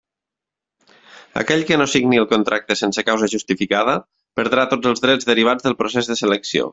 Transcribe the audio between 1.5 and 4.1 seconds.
que no signi el contracte sense causa justificada,